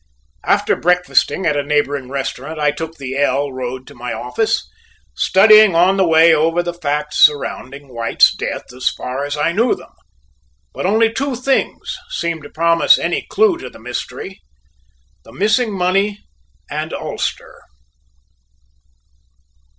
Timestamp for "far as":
8.89-9.37